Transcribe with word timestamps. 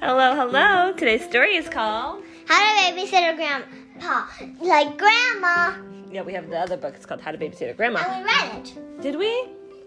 Hello, 0.00 0.34
hello. 0.36 0.92
Today's 0.92 1.24
story 1.24 1.56
is 1.56 1.68
called. 1.68 2.22
How 2.46 2.58
to 2.58 2.92
babysit 2.92 3.32
a 3.32 3.36
grandpa 3.36 4.26
like 4.60 4.96
grandma. 4.96 5.76
Yeah, 6.10 6.22
we 6.22 6.32
have 6.34 6.50
the 6.50 6.58
other 6.58 6.76
book. 6.76 6.94
It's 6.94 7.06
called 7.06 7.20
How 7.20 7.32
to 7.32 7.38
Babysit 7.38 7.70
a 7.70 7.74
Grandma. 7.74 8.00
And 8.00 8.24
we 8.24 8.32
read 8.32 8.66
it. 8.66 9.02
Did 9.02 9.16
we? 9.16 9.26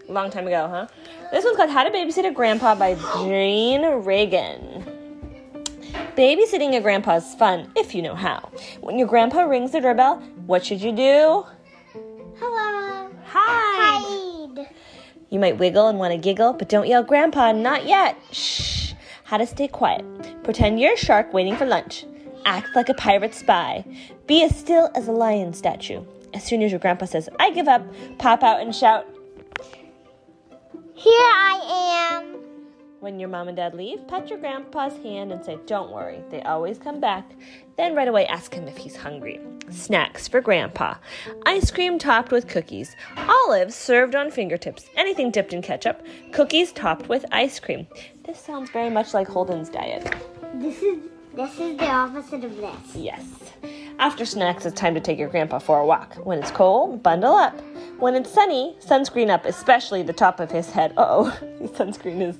A 0.08 0.12
long 0.12 0.30
time 0.30 0.46
ago, 0.46 0.68
huh? 0.68 0.86
This 1.32 1.44
one's 1.44 1.56
called 1.56 1.70
How 1.70 1.84
to 1.84 1.90
Babysit 1.90 2.26
a 2.26 2.30
Grandpa 2.30 2.74
by 2.74 2.94
Jane 3.24 3.84
Reagan. 4.04 4.84
Babysitting 6.16 6.76
a 6.76 6.80
grandpa 6.80 7.16
is 7.16 7.34
fun 7.34 7.70
if 7.76 7.94
you 7.94 8.02
know 8.02 8.14
how. 8.14 8.50
When 8.80 8.98
your 8.98 9.08
grandpa 9.08 9.42
rings 9.42 9.72
the 9.72 9.80
doorbell, 9.80 10.16
what 10.46 10.64
should 10.64 10.80
you 10.80 10.92
do? 10.92 11.44
Hello. 12.38 13.10
Hide. 13.24 13.63
You 15.34 15.40
might 15.40 15.58
wiggle 15.58 15.88
and 15.88 15.98
want 15.98 16.12
to 16.12 16.16
giggle, 16.16 16.52
but 16.52 16.68
don't 16.68 16.86
yell, 16.86 17.02
Grandpa, 17.02 17.50
not 17.50 17.86
yet. 17.86 18.16
Shh. 18.30 18.92
How 19.24 19.36
to 19.36 19.44
stay 19.44 19.66
quiet. 19.66 20.04
Pretend 20.44 20.78
you're 20.78 20.92
a 20.92 20.96
shark 20.96 21.32
waiting 21.32 21.56
for 21.56 21.66
lunch. 21.66 22.06
Act 22.44 22.68
like 22.76 22.88
a 22.88 22.94
pirate 22.94 23.34
spy. 23.34 23.84
Be 24.28 24.44
as 24.44 24.56
still 24.56 24.92
as 24.94 25.08
a 25.08 25.10
lion 25.10 25.52
statue. 25.52 26.04
As 26.34 26.44
soon 26.44 26.62
as 26.62 26.70
your 26.70 26.78
grandpa 26.78 27.06
says, 27.06 27.28
I 27.40 27.50
give 27.50 27.66
up, 27.66 27.84
pop 28.18 28.44
out 28.44 28.60
and 28.60 28.72
shout. 28.72 29.08
Here 30.94 31.12
I 31.12 32.12
am. 32.12 32.33
When 33.04 33.20
your 33.20 33.28
mom 33.28 33.48
and 33.48 33.56
dad 33.58 33.74
leave, 33.74 34.08
pat 34.08 34.30
your 34.30 34.38
grandpa's 34.38 34.96
hand 35.02 35.30
and 35.30 35.44
say, 35.44 35.58
Don't 35.66 35.92
worry, 35.92 36.24
they 36.30 36.40
always 36.40 36.78
come 36.78 37.00
back. 37.00 37.32
Then 37.76 37.94
right 37.94 38.08
away 38.08 38.26
ask 38.26 38.54
him 38.54 38.66
if 38.66 38.78
he's 38.78 38.96
hungry. 38.96 39.38
Snacks 39.68 40.26
for 40.26 40.40
grandpa 40.40 40.94
ice 41.44 41.70
cream 41.70 41.98
topped 41.98 42.32
with 42.32 42.48
cookies, 42.48 42.96
olives 43.18 43.74
served 43.74 44.14
on 44.14 44.30
fingertips, 44.30 44.88
anything 44.96 45.30
dipped 45.30 45.52
in 45.52 45.60
ketchup, 45.60 46.02
cookies 46.32 46.72
topped 46.72 47.10
with 47.10 47.26
ice 47.30 47.60
cream. 47.60 47.86
This 48.24 48.40
sounds 48.40 48.70
very 48.70 48.88
much 48.88 49.12
like 49.12 49.28
Holden's 49.28 49.68
diet. 49.68 50.10
This 50.54 50.82
is 50.82 50.98
this 51.34 51.58
is 51.58 51.76
the 51.76 51.90
opposite 51.90 52.42
of 52.42 52.56
this. 52.56 52.96
Yes. 52.96 53.26
After 53.98 54.24
snacks, 54.24 54.64
it's 54.64 54.80
time 54.80 54.94
to 54.94 55.00
take 55.00 55.18
your 55.18 55.28
grandpa 55.28 55.58
for 55.58 55.78
a 55.78 55.84
walk. 55.84 56.14
When 56.24 56.38
it's 56.38 56.50
cold, 56.52 57.02
bundle 57.02 57.34
up. 57.34 57.60
When 57.98 58.14
it's 58.14 58.30
sunny, 58.30 58.76
sunscreen 58.80 59.30
up, 59.30 59.44
especially 59.44 60.02
the 60.02 60.12
top 60.12 60.40
of 60.40 60.50
his 60.50 60.70
head. 60.70 60.94
Uh 60.96 61.06
oh, 61.06 61.38
sunscreen 61.76 62.22
is 62.22 62.38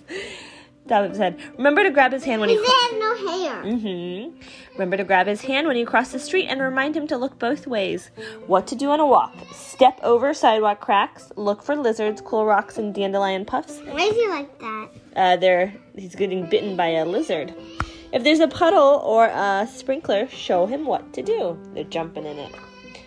of 0.90 1.10
his. 1.10 1.18
Remember 1.56 1.82
to 1.82 1.90
grab 1.90 2.12
his 2.12 2.24
hand 2.24 2.40
when 2.40 2.50
He 2.50 2.56
he. 2.56 2.64
has 2.64 2.92
no 2.98 3.14
hair. 3.16 3.62
Mm-hmm. 3.64 4.38
Remember 4.74 4.96
to 4.96 5.04
grab 5.04 5.26
his 5.26 5.42
hand 5.42 5.66
when 5.66 5.76
you 5.76 5.86
cross 5.86 6.12
the 6.12 6.18
street 6.18 6.46
and 6.46 6.60
remind 6.60 6.96
him 6.96 7.06
to 7.06 7.16
look 7.16 7.38
both 7.38 7.66
ways. 7.66 8.10
What 8.46 8.66
to 8.68 8.74
do 8.74 8.90
on 8.90 9.00
a 9.00 9.06
walk. 9.06 9.34
Step 9.52 9.98
over 10.02 10.34
sidewalk 10.34 10.80
cracks. 10.80 11.32
Look 11.36 11.62
for 11.62 11.74
lizards, 11.76 12.20
cool 12.20 12.44
rocks, 12.44 12.76
and 12.78 12.94
dandelion 12.94 13.44
puffs. 13.44 13.80
Why 13.86 14.00
is 14.02 14.14
he 14.14 14.28
like 14.28 14.58
that? 14.60 14.88
Uh, 15.16 15.36
they're, 15.36 15.74
he's 15.96 16.14
getting 16.14 16.48
bitten 16.48 16.76
by 16.76 16.88
a 16.88 17.04
lizard. 17.04 17.54
If 18.12 18.22
there's 18.22 18.40
a 18.40 18.48
puddle 18.48 19.00
or 19.04 19.26
a 19.26 19.66
sprinkler, 19.72 20.28
show 20.28 20.66
him 20.66 20.86
what 20.86 21.12
to 21.14 21.22
do. 21.22 21.58
They're 21.74 21.84
jumping 21.84 22.26
in 22.26 22.38
it 22.38 22.54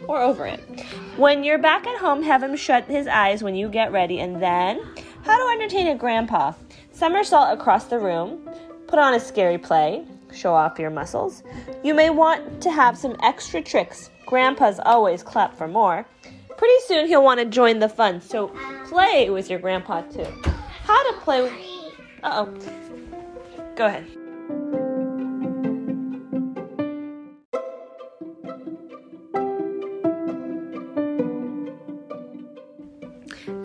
or 0.08 0.22
over 0.22 0.46
it. 0.46 0.60
When 1.18 1.44
you're 1.44 1.58
back 1.58 1.88
at 1.88 1.98
home, 1.98 2.22
have 2.24 2.44
him 2.44 2.56
shut 2.56 2.86
his 2.86 3.08
eyes 3.08 3.42
when 3.44 3.56
you 3.56 3.68
get 3.70 3.92
ready, 3.92 4.20
and 4.20 4.42
then 4.42 4.80
how 5.24 5.38
to 5.38 5.54
entertain 5.60 5.88
a 5.88 5.96
grandpa. 5.96 6.54
Somersault 6.98 7.54
across 7.54 7.86
the 7.86 8.00
room. 8.00 8.50
Put 8.88 8.98
on 8.98 9.14
a 9.14 9.20
scary 9.20 9.60
play. 9.60 10.04
Show 10.34 10.56
off 10.56 10.80
your 10.80 10.90
muscles. 10.90 11.44
You 11.84 11.94
may 11.94 12.10
want 12.10 12.60
to 12.64 12.72
have 12.72 12.98
some 12.98 13.16
extra 13.22 13.62
tricks. 13.62 14.10
Grandpas 14.26 14.80
always 14.84 15.22
clap 15.22 15.56
for 15.56 15.68
more. 15.68 16.08
Pretty 16.58 16.80
soon 16.88 17.06
he'll 17.06 17.24
want 17.24 17.40
to 17.40 17.46
join 17.46 17.78
the 17.78 17.88
fun, 17.88 18.20
so 18.20 18.48
play 18.88 19.30
with 19.30 19.48
your 19.48 19.60
grandpa 19.60 20.02
too. 20.02 20.26
How 20.86 21.12
to 21.12 21.20
play 21.20 21.44
with. 21.44 21.54
Uh 22.24 22.48
oh. 22.48 23.74
Go 23.76 23.86
ahead. 23.86 24.08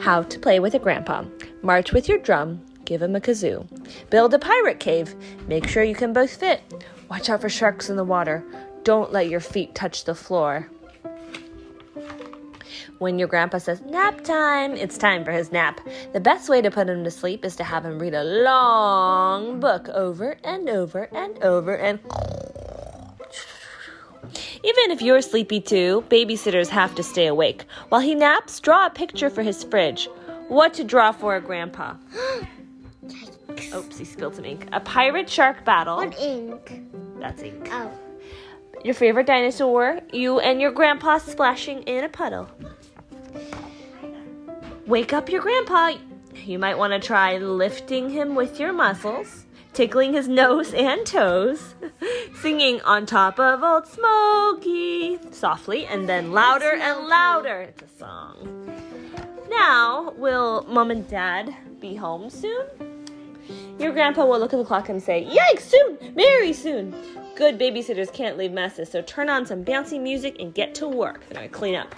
How 0.03 0.23
to 0.23 0.39
play 0.39 0.61
with 0.61 0.75
a 0.75 0.79
grandpa. 0.79 1.25
March 1.63 1.93
with 1.93 2.11
your 2.11 2.19
drum. 2.19 2.63
Give 2.85 3.03
him 3.03 3.15
a 3.15 3.21
kazoo. 3.21 3.67
Build 4.11 4.35
a 4.35 4.39
pirate 4.39 4.81
cave. 4.81 5.15
Make 5.47 5.69
sure 5.69 5.83
you 5.83 5.95
can 5.95 6.13
both 6.13 6.37
fit. 6.37 6.63
Watch 7.09 7.29
out 7.29 7.41
for 7.41 7.49
sharks 7.49 7.89
in 7.89 7.97
the 7.97 8.05
water. 8.05 8.45
Don't 8.85 9.13
let 9.13 9.29
your 9.29 9.41
feet 9.41 9.75
touch 9.75 10.05
the 10.05 10.15
floor. 10.15 10.69
When 12.99 13.19
your 13.19 13.29
grandpa 13.29 13.59
says 13.59 13.81
nap 13.83 14.23
time, 14.23 14.73
it's 14.73 14.97
time 14.97 15.25
for 15.25 15.33
his 15.33 15.53
nap. 15.53 15.81
The 16.13 16.21
best 16.21 16.49
way 16.49 16.63
to 16.63 16.71
put 16.71 16.89
him 16.89 17.05
to 17.05 17.11
sleep 17.11 17.45
is 17.45 17.57
to 17.57 17.65
have 17.65 17.85
him 17.85 17.99
read 17.99 18.15
a 18.15 18.25
long 18.25 19.61
book 19.61 19.89
over 19.89 20.37
and 20.45 20.69
over 20.69 21.09
and 21.13 21.39
over 21.43 21.77
and. 21.77 21.99
Even 24.65 24.91
if 24.93 25.03
you're 25.03 25.21
sleepy 25.21 25.61
too, 25.61 26.05
babysitters 26.09 26.69
have 26.69 26.95
to 26.95 27.03
stay 27.03 27.27
awake. 27.27 27.65
While 27.89 28.01
he 28.01 28.15
naps, 28.15 28.61
draw 28.61 28.87
a 28.87 28.91
picture 28.91 29.31
for 29.31 29.43
his 29.43 29.65
fridge. 29.65 30.09
What 30.49 30.75
to 30.75 30.85
draw 30.85 31.11
for 31.11 31.35
a 31.35 31.41
grandpa? 31.41 31.97
Oops, 33.75 33.99
he 33.99 34.05
spilled 34.05 34.35
some 34.35 34.45
ink. 34.45 34.67
A 34.73 34.81
pirate 34.81 35.29
shark 35.29 35.65
battle. 35.65 35.97
What 35.97 36.19
ink? 36.19 36.83
That's 37.19 37.43
ink. 37.43 37.69
Oh. 37.71 37.91
Your 38.85 38.95
favorite 38.95 39.27
dinosaur, 39.27 40.01
you 40.13 40.41
and 40.41 40.61
your 40.61 40.73
grandpa 40.73 41.19
splashing 41.19 41.83
in 41.85 42.05
a 42.05 42.09
puddle. 42.09 42.49
Wake 44.87 45.13
up 45.13 45.31
your 45.31 45.41
grandpa. 45.41 45.93
You 46.35 46.59
might 46.59 46.77
want 46.77 46.93
to 46.93 46.99
try 46.99 47.39
lifting 47.39 48.11
him 48.11 48.35
with 48.35 48.59
your 48.59 48.73
muscles, 48.73 49.47
tickling 49.73 50.13
his 50.13 50.27
nose 50.27 50.75
and 50.75 51.07
toes, 51.07 51.77
singing 52.41 52.81
on 52.81 53.07
top 53.07 53.39
of 53.39 53.63
Old 53.63 53.87
Smoky 53.87 55.21
softly, 55.31 55.87
and 55.87 56.09
then 56.09 56.33
louder 56.33 56.73
and 56.73 57.07
louder. 57.07 57.61
It's 57.61 57.83
a 57.83 57.99
song. 57.99 58.69
Now, 59.49 60.13
will 60.17 60.67
mom 60.69 60.91
and 60.91 61.09
dad 61.09 61.55
be 61.81 61.95
home 61.95 62.29
soon? 62.29 62.92
Your 63.79 63.93
grandpa 63.93 64.25
will 64.25 64.39
look 64.39 64.53
at 64.53 64.57
the 64.59 64.65
clock 64.65 64.89
and 64.89 65.03
say, 65.03 65.25
Yikes, 65.31 65.61
soon, 65.63 65.99
very 66.15 66.53
soon. 66.53 66.95
Good 67.37 67.59
babysitters 67.59 68.13
can't 68.13 68.37
leave 68.37 68.53
messes, 68.53 68.91
so 68.91 69.03
turn 69.03 69.29
on 69.29 69.47
some 69.47 69.65
bouncy 69.65 70.01
music 70.01 70.37
and 70.39 70.53
get 70.55 70.75
to 70.77 70.89
work. 70.89 71.25
They're 71.31 71.49
clean 71.49 71.75
up. 71.75 71.95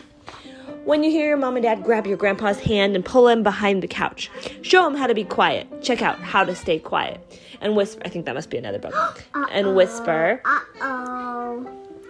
When 0.84 1.03
you 1.03 1.10
hear 1.10 1.26
your 1.26 1.37
mom 1.37 1.56
and 1.56 1.62
dad 1.62 1.82
grab 1.84 2.06
your 2.06 2.16
grandpa's 2.16 2.60
hand 2.60 2.94
and 2.94 3.04
pull 3.04 3.28
him 3.28 3.42
behind 3.42 3.82
the 3.82 3.88
couch, 3.88 4.31
show 4.62 4.87
him 4.87 4.94
how 4.94 5.06
to 5.06 5.15
be 5.15 5.25
quiet. 5.25 5.82
Check 5.82 6.00
out 6.03 6.19
how 6.20 6.44
to 6.44 6.54
stay 6.54 6.78
quiet. 6.78 7.20
And 7.60 7.76
whisper, 7.76 8.03
I 8.04 8.09
think 8.09 8.26
that 8.26 8.34
must 8.34 8.50
be 8.50 8.59
another 8.59 8.78
book. 8.78 9.25
And 9.50 9.75
whisper, 9.76 10.41
Uh 10.44 10.60
oh. 10.81 11.66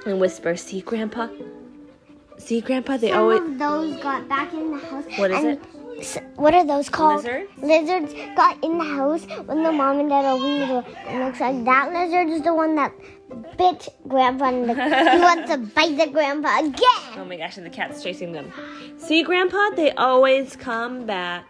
and 0.07 0.21
whisper, 0.21 0.57
see, 0.57 0.81
grandpa? 0.83 1.29
See, 2.39 2.61
grandpa? 2.61 2.97
They 2.97 3.11
Some 3.11 3.19
always. 3.19 3.41
of 3.41 3.59
those 3.59 3.97
got 4.03 4.29
back 4.29 4.53
in 4.53 4.73
the 4.73 4.79
house. 4.79 5.05
What 5.17 5.31
is 5.31 5.45
it? 5.45 5.61
What 6.37 6.55
are 6.55 6.67
those 6.67 6.89
called? 6.89 7.25
Lizards? 7.25 7.51
Lizards 7.59 8.15
got 8.37 8.63
in 8.65 8.79
the 8.79 8.85
house 8.85 9.25
when 9.47 9.63
the 9.63 9.73
mom 9.73 10.01
and 10.01 10.09
dad 10.09 10.25
opened 10.25 10.63
the 10.63 10.67
door. 10.67 10.85
It 11.09 11.25
looks 11.25 11.41
like 11.41 11.65
that 11.65 11.93
lizard 11.93 12.29
is 12.29 12.43
the 12.43 12.55
one 12.55 12.75
that 12.75 12.93
bit 13.57 13.89
Grandpa. 14.07 14.51
In 14.51 14.67
the, 14.67 14.75
he 14.75 14.81
wants 15.21 15.51
to 15.51 15.59
bite 15.59 15.97
the 15.97 16.07
Grandpa 16.09 16.59
again. 16.61 17.17
Oh 17.17 17.25
my 17.25 17.37
gosh, 17.37 17.57
and 17.57 17.65
the 17.65 17.71
cat's 17.71 18.03
chasing 18.03 18.33
them. 18.33 18.53
See, 18.97 19.23
Grandpa, 19.23 19.71
they 19.71 19.93
always 19.93 20.57
come 20.57 21.07
back. 21.07 21.47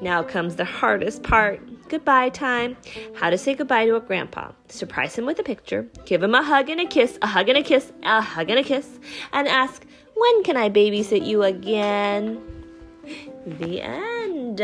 Now 0.00 0.22
comes 0.22 0.56
the 0.56 0.64
hardest 0.64 1.22
part 1.22 1.60
goodbye 1.88 2.30
time. 2.30 2.76
How 3.14 3.28
to 3.28 3.36
say 3.36 3.54
goodbye 3.54 3.84
to 3.86 3.96
a 3.96 4.00
grandpa. 4.00 4.52
Surprise 4.68 5.14
him 5.14 5.26
with 5.26 5.38
a 5.38 5.42
picture, 5.42 5.86
give 6.06 6.22
him 6.22 6.34
a 6.34 6.42
hug 6.42 6.70
and 6.70 6.80
a 6.80 6.86
kiss, 6.86 7.18
a 7.20 7.26
hug 7.26 7.50
and 7.50 7.58
a 7.58 7.62
kiss, 7.62 7.92
a 8.02 8.22
hug 8.22 8.48
and 8.48 8.58
a 8.58 8.62
kiss, 8.62 8.98
and 9.32 9.46
ask, 9.46 9.84
When 10.14 10.42
can 10.42 10.56
I 10.56 10.70
babysit 10.70 11.26
you 11.26 11.42
again? 11.42 12.61
The 13.46 13.80
end. 13.80 14.60